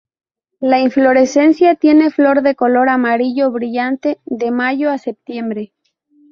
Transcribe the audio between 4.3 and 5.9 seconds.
mayo a septiembre.